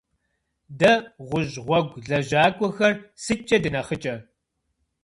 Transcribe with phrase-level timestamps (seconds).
[0.79, 0.93] Дэ,
[1.27, 4.15] гъущӏ гъуэгу лэжьакӏуэхэр, сыткӏэ дынэхъыкӏэ?